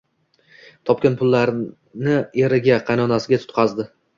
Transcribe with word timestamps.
Topgan 0.89 1.17
pullarini 1.23 2.17
eriga, 2.47 2.81
qaynonasiga 2.89 3.41
tutqazdi 3.45 3.91